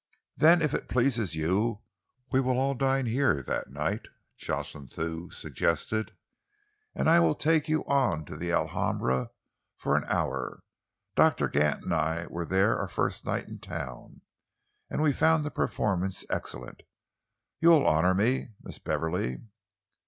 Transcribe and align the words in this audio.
"Then 0.35 0.63
if 0.63 0.73
it 0.73 0.87
pleases 0.89 1.35
you 1.35 1.83
we 2.31 2.39
will 2.41 2.57
all 2.57 2.73
dine 2.73 3.05
here 3.05 3.43
that 3.43 3.69
night," 3.69 4.07
Jocelyn 4.35 4.87
Thew 4.87 5.29
suggested, 5.29 6.13
"and 6.95 7.07
I 7.07 7.19
will 7.19 7.35
take 7.35 7.69
you 7.69 7.85
on 7.85 8.25
to 8.25 8.35
the 8.35 8.51
Alhambra 8.51 9.29
for 9.77 9.95
an 9.95 10.03
hour. 10.07 10.63
Doctor 11.15 11.47
Gant 11.47 11.83
and 11.83 11.93
I 11.93 12.25
were 12.25 12.45
there 12.45 12.79
our 12.79 12.87
first 12.87 13.25
night 13.25 13.47
in 13.47 13.59
town, 13.59 14.21
and 14.89 15.03
we 15.03 15.13
found 15.13 15.45
the 15.45 15.51
performance 15.51 16.25
excellent. 16.31 16.81
You 17.59 17.69
will 17.69 17.85
honour 17.85 18.15
me, 18.15 18.47
Miss 18.63 18.79
Beverley?" 18.79 19.43